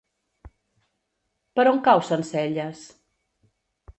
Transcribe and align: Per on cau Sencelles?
Per 1.59 1.65
on 1.73 1.83
cau 1.87 2.03
Sencelles? 2.09 2.81